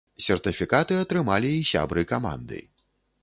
[0.27, 2.65] Сертыфікаты атрымалі і сябры каманды.